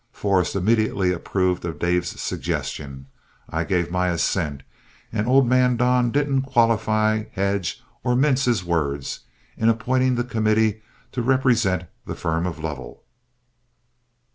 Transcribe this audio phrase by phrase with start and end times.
[0.11, 3.05] Forrest immediately approved of Dave's suggestion.
[3.47, 4.63] I gave my assent,
[5.13, 9.19] and old man Don didn't qualify, hedge, or mince his words
[9.55, 13.03] in appointing the committees to represent the firm of Lovell.